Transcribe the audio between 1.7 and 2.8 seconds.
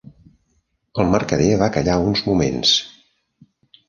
callar uns moments.